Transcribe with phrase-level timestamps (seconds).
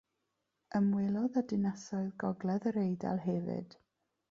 [0.79, 3.79] Ymwelodd a dinasoedd gogledd yr Eidal hefyd.